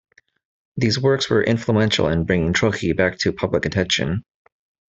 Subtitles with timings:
[0.77, 4.25] These works were influential in bringing Trocchi back to public attention.